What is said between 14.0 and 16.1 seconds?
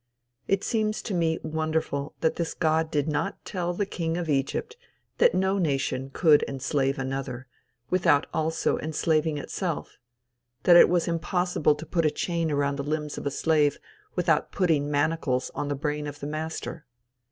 without putting manacles upon the brain